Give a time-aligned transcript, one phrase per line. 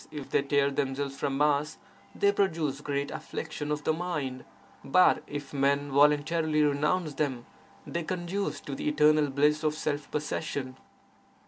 [0.09, 1.77] if they tear themselves from us,
[2.15, 4.43] they produce great affliction of the mind;
[4.83, 7.45] but if men voluntarily renounce them,
[7.85, 10.75] they conduce to the eternal bliss of self possession.